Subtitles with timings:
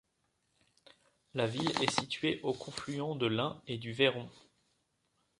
[1.35, 4.27] La ville est située au confluent de l'Ain et du Veyron.